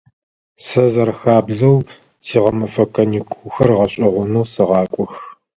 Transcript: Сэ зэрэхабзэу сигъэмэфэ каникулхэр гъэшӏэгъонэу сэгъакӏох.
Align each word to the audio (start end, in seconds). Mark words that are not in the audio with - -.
Сэ 0.65 0.83
зэрэхабзэу 0.93 1.77
сигъэмэфэ 2.27 2.83
каникулхэр 2.93 3.69
гъэшӏэгъонэу 3.77 4.47
сэгъакӏох. 4.53 5.13